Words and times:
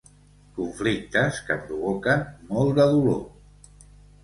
Conflictes 0.53 1.43
que 1.51 1.59
provoquen 1.67 2.25
molt 2.55 2.75
de 2.83 2.91
dolor. 2.97 3.23